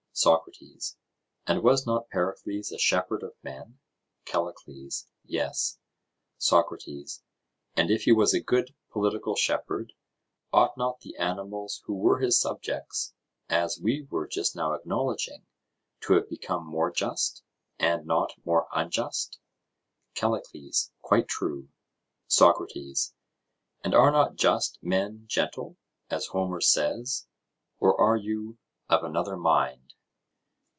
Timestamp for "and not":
17.79-18.33